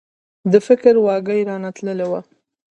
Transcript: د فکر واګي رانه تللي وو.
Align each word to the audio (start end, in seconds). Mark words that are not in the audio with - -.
د 0.51 0.53
فکر 0.67 0.93
واګي 1.05 1.41
رانه 1.49 1.69
تللي 1.75 2.05
وو. 2.09 2.19